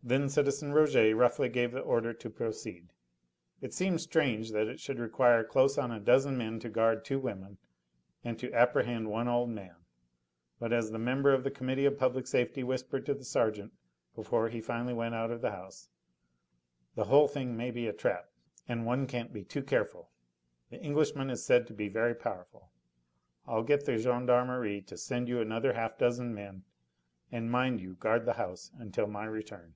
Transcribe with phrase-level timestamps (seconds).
[0.00, 2.94] Then citizen Rouget roughly gave the order to proceed.
[3.60, 7.18] It seemed strange that it should require close on a dozen men to guard two
[7.18, 7.58] women
[8.24, 9.74] and to apprehend one old man,
[10.58, 13.74] but as the member of the Committee of Public Safety whispered to the sergeant
[14.14, 15.90] before he finally went out of the house:
[16.94, 18.30] "The whole thing may be a trap,
[18.66, 20.10] and one can't be too careful.
[20.70, 22.70] The Englishman is said to be very powerful;
[23.46, 26.64] I'll get the gendarmerie to send you another half dozen men,
[27.30, 29.74] and mind you guard the house until my return."